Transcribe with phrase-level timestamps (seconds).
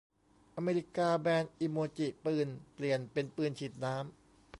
[0.55, 4.05] อเมริกาแบนอิโมจิปืน เปลี่ยนเป็นปืนฉีดน้ำ